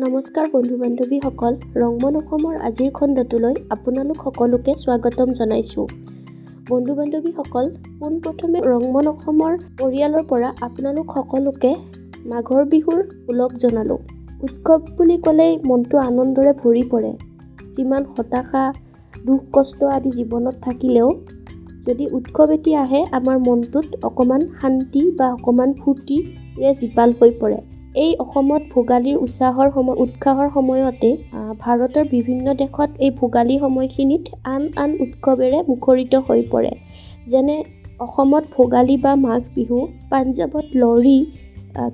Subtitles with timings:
[0.00, 5.86] নমস্কাৰ বন্ধু বান্ধৱীসকল ৰংমন অসমৰ আজিৰ খণ্ডটোলৈ আপোনালোক সকলোকে স্বাগতম জনাইছোঁ।
[6.68, 7.66] বন্ধু বান্ধৱীসকল
[8.00, 11.72] পোনপ্ৰথমে ৰংমন অসমৰ পৰিয়ালৰ পৰা আপোনালোক সকলোকে
[12.24, 13.98] মাঘৰ বিহুৰ ওলগ জনালোঁ।
[14.42, 17.12] উৎসৱ বুলি ক'লেই মনটো আনন্দৰে ভৰি পৰে।
[17.76, 18.62] যিমান হতাশা
[19.26, 21.08] দুখ কষ্ট আদি জীৱনত থাকিলেও
[21.86, 27.60] যদি উৎসৱ এটি আহে আমাৰ মনটোত অকণমান শান্তি বা অকণমান ফূৰ্তিৰে জীপাল হৈ পৰে।
[27.94, 31.10] এই অসমত ভোগালীৰ উৎসাহৰ সময় উৎসাহৰ সময়তে
[31.60, 36.72] ভাৰতৰ বিভিন্ন দেশত এই ভোগালী সময়খিনিত আন আন উৎসৱেৰে মুখৰিত হৈ পৰে।
[37.26, 37.56] যেনে
[38.00, 39.78] অসমত ভোগালী বা মাঘ বিহু
[40.10, 41.18] পাঞ্জাৱত লৰি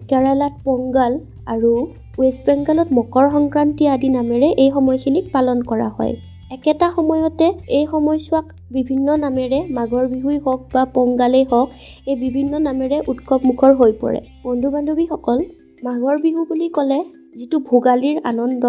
[0.09, 1.13] কেৰালাত পংগাল
[1.47, 1.73] আৰু
[2.19, 6.15] ৱেষ্ট বেংগলত মকৰ সংক্ৰান্তি আদি নামেৰে এই সময়খিনিক পালন কৰা হয়।
[6.51, 7.47] একেটা সময়তে
[7.79, 11.69] এই সময়ছোৱাক বিভিন্ন নামেৰে মাঘৰ বিহুৱেই হওক বা পংগালেই হওক
[12.07, 15.39] এই বিভিন্ন নামেৰে উৎসৱমুখৰ হৈ পৰে। বন্ধু বান্ধৱীসকল
[15.87, 16.97] মাঘৰ বিহু বুলি ক'লে
[17.37, 18.65] যিটো ভোগালীৰ আনন্দ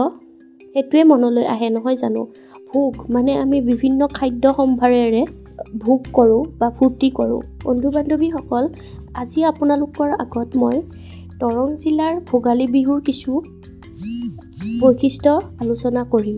[0.75, 2.21] সেইটোৱে মনলৈ আহে নহয় জানো?
[2.69, 5.21] ভোগ মানে আমি বিভিন্ন খাদ্য সম্ভাৰেৰে
[5.77, 8.63] ভোগ কৰোঁ বা ফূৰ্তি কৰোঁ। বন্ধু বান্ধৱীসকল
[9.13, 10.77] আজি আপোনালোকৰ আগত মই
[11.39, 13.31] দৰং জিলাৰ ভোগালী বিহুৰ কিছু
[14.81, 15.31] বৈশিষ্ট্য
[15.61, 16.37] আলোচনা কৰিম।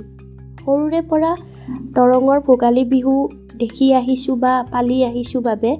[0.62, 1.32] সৰুৰে পৰা
[1.98, 3.16] দৰঙৰ ভোগালী বিহু
[3.56, 5.72] দেখি আহিছোঁ বা পালি আহিছোঁ বাবে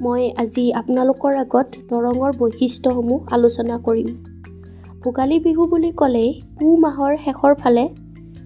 [0.00, 4.33] মই আজি আপোনালোকৰ আগত দৰঙৰ বৈশিষ্ট্যসমূহ আলোচনা কৰিম।
[5.04, 7.82] ভোগালী বিহু বুলি ক'লেই পুহ মাহৰ শেষৰ ফালে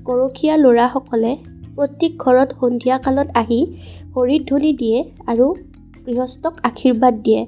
[0.07, 1.33] গৰখীয়া ল'ৰাসকলে
[1.77, 3.59] প্ৰত্যেক ঘৰত সন্ধিয়া কালত আহি
[4.15, 4.99] হৰিত ধ্বনি দিয়ে
[5.31, 5.47] আৰু
[6.07, 7.41] গৃহস্থক আশীৰ্বাদ দিয়ে।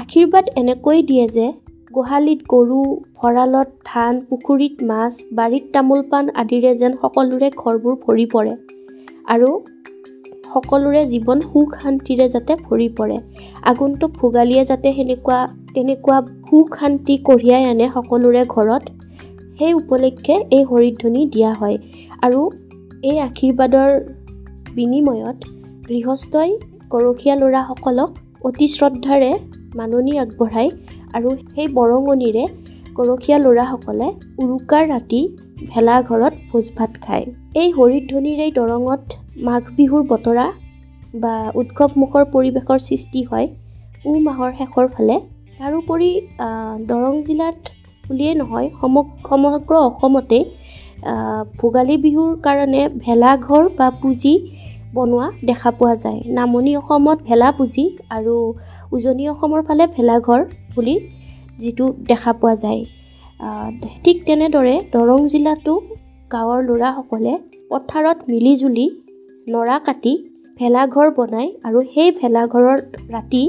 [0.00, 1.46] আশীৰ্বাদ এনেকৈ দিয়ে যে
[1.90, 2.78] গোহালিত গৰু
[3.18, 8.52] ভঁৰালত ধান পুখুৰীত মাছ বাৰীত তামোল পাণ আদিৰে যেন সকলোৰে ঘৰবোৰ ভৰি পৰে
[9.26, 9.50] আৰু
[10.52, 13.16] সকলোৰে জীৱন সুখ শান্তিৰে যাতে ভৰি পৰে।
[13.70, 15.40] আগন্তুক ভোগালীয়ে যাতে সেনেকুৱা
[15.74, 18.84] তেনেকুৱা সুখ শান্তি কঢ়িয়াই আনে সকলোৰে ঘৰত
[19.58, 21.76] সেই উপলক্ষে এই হৰিধ্বনি দিয়া হয়
[22.22, 22.40] আৰু
[23.02, 23.90] এই আশীৰ্বাদৰ
[24.74, 25.38] বিনিময়ত
[25.88, 26.50] গৃহস্থই
[26.90, 28.10] গৰখীয়া ল'ৰাসকলক
[28.44, 29.30] অতি শ্ৰদ্ধাৰে
[29.74, 30.70] মাননি আগবঢ়ায়
[31.12, 32.44] আৰু সেই বৰঙণিৰে
[32.98, 35.20] গৰখীয়া ল'ৰাসকলে উৰুকাৰ ৰাতি
[35.72, 37.24] ভেলাঘৰত ভোজ ভাত খায়।
[37.54, 39.02] এই হৰিধ্বনিৰেই দৰঙত
[39.46, 40.46] মাঘ বিহুৰ বতৰা
[41.14, 43.46] বা উৎসৱমুখৰ পৰিৱেশৰ সৃষ্টি হয়।
[44.02, 45.16] পুহ মাহৰ শেষৰ ফালে
[45.62, 46.10] তাৰোপৰি
[46.90, 47.58] দৰং জিলাত
[48.04, 48.94] বুলিয়েই নহয় সম
[49.28, 50.38] সমগ্ৰ অসমতে
[51.58, 54.34] ভোগালী বিহুৰ কাৰণে ভেলাঘৰ বা পুঁজি
[54.96, 57.84] বনোৱা দেখা পোৱা যায়। নামনি অসমত ভেলা পুঁজি
[58.16, 58.34] আৰু
[58.94, 60.40] উজনি অসমৰ ফালে ভেলাঘৰ
[60.74, 60.94] বুলি
[61.62, 62.80] যিটো দেখা পোৱা যায়।
[64.04, 65.72] ঠিক তেনেদৰে দৰং জিলাতো
[66.30, 67.32] গাঁৱৰ ল'ৰাসকলে
[67.70, 68.86] পথাৰত মিলি জুলি
[69.46, 70.12] নৰা কাটি
[70.56, 72.82] ভেলাঘৰ বনায় আৰু সেই ভেলাঘৰত
[73.14, 73.42] ৰাতি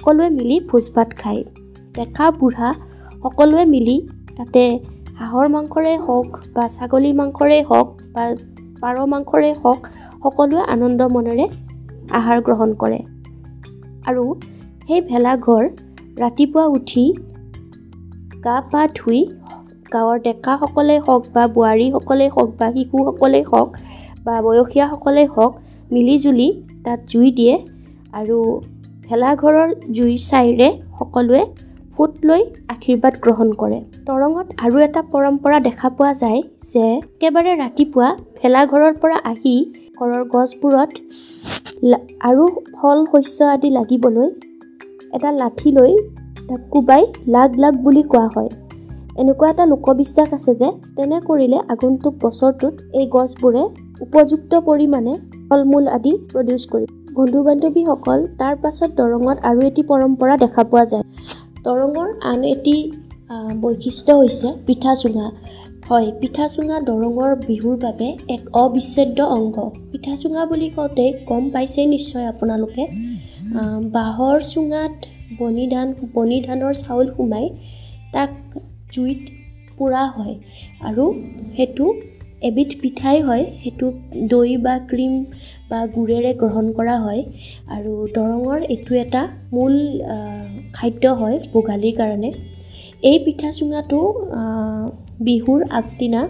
[0.00, 1.42] সকলোৱে মিলি ভোজ ভাত খায়।
[1.94, 2.68] ডেকা বুঢ়া
[3.22, 3.96] সকলোৱে মিলি
[4.36, 4.64] তাতে
[5.18, 8.24] হাঁহৰ মাংসৰে হওক বা ছাগলী মাংসৰে হওক বা
[8.80, 9.80] পাৰ মাংসৰে হওক
[10.22, 11.46] সকলোৱে আনন্দ মনেৰে
[12.10, 13.00] আহাৰ গ্ৰহণ কৰে।
[14.08, 14.24] আৰু
[14.86, 15.64] সেই ভেলাঘৰ
[16.20, 17.04] ৰাতিপুৱা উঠি
[18.44, 19.20] গা পা ধুই
[19.92, 23.68] গাঁৱৰ ডেকাসকলেই হওক বা বোৱাৰীসকলেই হওক বা শিশুসকলেই হওক
[24.24, 25.52] বা বয়সীয়াসকলেই হওক
[25.92, 26.48] মিলি জুলি
[26.84, 27.54] তাত জুই দিয়ে
[28.12, 28.38] আৰু
[29.08, 31.42] ভেলাঘৰৰ জুইৰ ছাইৰে সকলোৱে
[31.94, 32.42] ফুট লৈ
[32.74, 36.40] আশীৰ্বাদ গ্ৰহণ কৰে। দৰঙত আৰু এটা পৰম্পৰা দেখা পোৱা যায়
[36.72, 38.08] যে একেবাৰে ৰাতিপুৱা
[38.40, 39.54] ভেলাঘৰৰ পৰা আহি
[39.98, 40.92] ঘৰৰ গছবোৰত
[42.28, 42.44] আৰু
[42.76, 44.28] ফল শস্য আদি লাগিবলৈ
[45.16, 45.92] এটা লাঠি লৈ
[46.48, 47.02] তাক কোবাই
[47.34, 48.50] লাগ লাগ বুলি কোৱা হয়।
[49.20, 53.62] এনেকুৱা এটা লোকবিশ্বাস আছে যে তেনে কৰিলে আগন্তুক বছৰটোত এই গছবোৰে
[54.04, 55.12] উপযুক্ত পৰিমাণে
[55.48, 60.84] ফল মূল আদি প্ৰডিউচ কৰিব। বন্ধু বান্ধৱীসকল তাৰ পাছত দৰঙত আৰু এটি পৰম্পৰা দেখা পোৱা
[60.92, 61.04] যায়।
[61.66, 62.76] দৰঙৰ আন এটি
[63.64, 65.26] বৈশিষ্ট্য হৈছে পিঠা চুঙা
[65.88, 69.56] হয় পিঠা চুঙা দৰঙৰ বিহুৰ বাবে এক অবিচ্ছেদ্য অংগ।
[69.90, 72.84] পিঠা চুঙা বুলি কওঁতে গম পাইছেই নিশ্চয় আপোনালোকে।
[73.96, 74.94] বাঁহৰ চুঙাত
[75.38, 77.46] বনি ধান বনি ধানৰ চাউল সোমাই
[78.14, 78.30] তাক
[78.94, 79.20] জুইত
[79.78, 80.34] পোৰা হয়
[80.88, 81.04] আৰু
[81.56, 81.86] সেইটো
[82.42, 83.86] এবিধ পিঠাই হয় সেইটো
[84.32, 85.14] দৈ বা ক্ৰীম
[85.70, 87.22] বা গুড়েৰে গ্ৰহণ কৰা হয়।
[87.74, 89.22] আৰু দৰঙৰ এইটো এটা
[89.54, 89.74] মূল
[90.76, 92.30] খাদ্য হয় ভোগালীৰ কাৰণে।
[93.10, 94.00] এই পিঠা চুঙাটো
[95.26, 96.20] বিহুৰ আগদিনা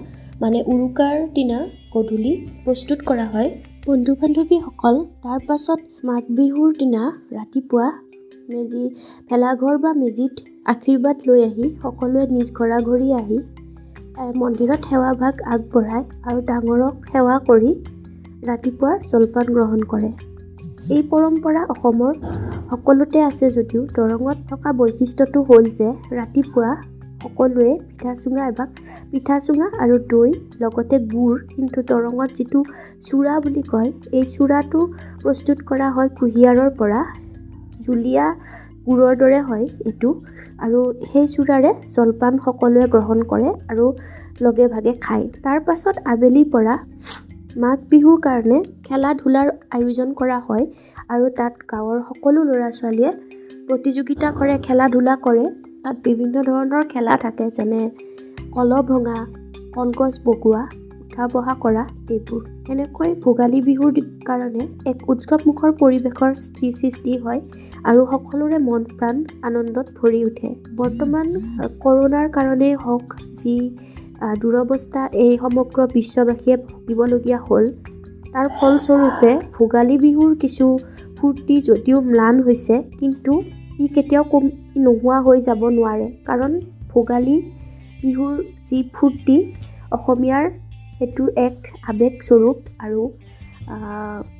[0.40, 1.58] মানে উৰুকাৰ দিনা
[1.94, 2.32] গধূলি
[2.64, 3.49] প্ৰস্তুত কৰা হয়।
[3.87, 7.02] বন্ধু বান্ধৱীসকল তাৰ পাছত মাঘ বিহুৰ দিনা
[7.37, 7.88] ৰাতিপুৱা
[8.52, 8.84] মেজি
[9.28, 10.34] ভেলাঘৰ বা মেজিত
[10.72, 13.38] আশীৰ্বাদ লৈ আহি সকলোৱে নিজ ঘৰা ঘৰি আহি
[14.19, 17.70] মন্দিৰত সেৱা ভাগ আগবঢ়ায় আৰু ডাঙৰক সেৱা কৰি
[18.49, 20.11] ৰাতিপুৱাৰ জলপান গ্ৰহণ কৰে।
[20.94, 22.15] এই পৰম্পৰা অসমৰ
[22.70, 25.88] সকলোতে আছে যদিও দৰঙত থকা বৈশিষ্ট্যটো হ'ল যে
[26.19, 26.70] ৰাতিপুৱা
[27.23, 28.69] সকলোৱে পিঠা চুঙা এভাগ
[29.11, 30.31] পিঠা চুঙা আৰু দৈ
[30.61, 32.61] লগতে গুড় কিন্তু দৰঙত যিটো
[33.06, 34.81] চুৰা বুলি কয় এই চুৰাটো
[35.23, 37.00] প্ৰস্তুত কৰা হয় কুঁহিয়াৰৰ পৰা।
[37.81, 38.26] জুলীয়া
[38.88, 40.11] গুড়ৰ দৰে হয় এইটো।
[40.64, 40.81] আৰু
[41.11, 43.87] সেই চুৰাৰে জলপান সকলোৱে গ্ৰহণ কৰে আৰু
[44.44, 46.75] লগে ভাগে খায়। তাৰ পাছত আবেলিৰ পৰা
[47.62, 50.64] মাঘ বিহুৰ কাৰণে খেলা ধূলাৰ আয়োজন কৰা হয়
[51.14, 53.11] আৰু তাত গাঁৱৰ সকলো ল'ৰা ছোৱালীয়ে
[53.69, 55.44] প্ৰতিযোগিতা কৰে খেলা ধূলা কৰে।
[55.82, 57.82] তাত বিভিন্ন ধৰণৰ খেলা থাকে যেনে
[58.55, 59.19] কলহ ভঙা
[59.75, 60.62] কলগছ বগোৱা
[61.19, 61.82] উঠা বহা কৰা
[62.15, 62.43] এইবোৰ।
[62.73, 66.32] এনেকৈ ভোগালী বিহুৰ কাৰণে এক উৎসৱমুখৰ পৰিৱেশৰ
[66.79, 67.41] সৃষ্টি হয়
[67.91, 69.17] আৰু সকলোৰে মন প্ৰাণ
[69.49, 70.50] আনন্দত ভৰি উঠে।
[70.81, 71.26] বৰ্তমান
[71.85, 73.55] কৰোণাৰ কাৰণেই হওক যি
[74.43, 77.64] দুৰৱস্থা এই সমগ্ৰ বিশ্ববাসীয়ে ভুগিবলগীয়া হ'ল।
[78.32, 80.67] তাৰ ফলস্বৰূপে ভোগালী বিহুৰ কিছু
[81.19, 83.32] ফূৰ্তি যদিও ম্লান হৈছে কিন্তু
[83.81, 84.44] ই কেতিয়াও কম
[84.85, 86.53] নোহোৱা হৈ যাব নোৱাৰে। কাৰণ
[86.94, 87.37] ভোগালী
[88.03, 88.35] বিহুৰ
[88.69, 89.37] যি ফূৰ্তি
[89.97, 90.47] অসমীয়াৰ
[90.99, 91.56] সেইটো এক
[91.91, 93.03] আৱেগস্বৰূপ আৰু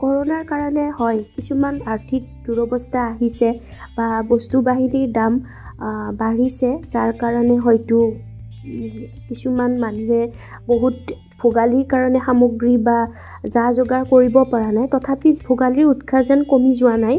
[0.01, 3.49] কৰোণাৰ কাৰণে হয়। কিছুমান আৰ্থিক দুৰৱস্থা আহিছে
[3.97, 5.33] বা বস্তু বাহিনীৰ দাম
[6.21, 7.99] বাঢ়িছে যাৰ কাৰণে হয়তো
[9.29, 10.23] কিছুমান মানুহে
[10.67, 10.97] বহুত
[11.43, 12.99] ভোগালীৰ কাৰণে সামগ্ৰী বা
[13.55, 17.17] যা যোগাৰ কৰিব পৰা নাই। তথাপি ভোগালীৰ উৎসাহ যেন কমি যোৱা নাই।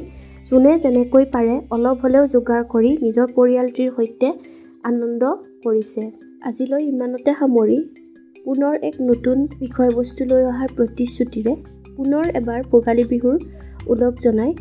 [0.49, 4.27] যোনে যেনেকৈ পাৰে অলপ হ'লেও যোগাৰ কৰি নিজৰ পৰিয়ালটিৰ সৈতে
[4.89, 5.21] আনন্দ
[5.63, 6.03] কৰিছে।
[6.49, 7.77] আজিলৈ ইমানতে সামৰি
[8.49, 11.51] পুনৰ এক নতুন বিষয়বস্তু লৈ অহাৰ প্ৰতিশ্ৰুতিৰে
[11.97, 13.37] পুনৰ এবাৰ ভোগালী বিহুৰ
[13.87, 14.51] ওলগ জনাই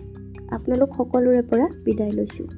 [0.51, 2.49] আপোনালোক সকলোৰে পৰা বিদায় লৈছোঁ।